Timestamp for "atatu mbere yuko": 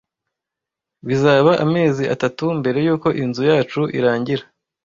2.13-3.07